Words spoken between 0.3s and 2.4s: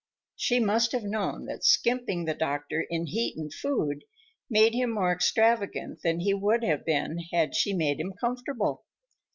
She must have known that skimping the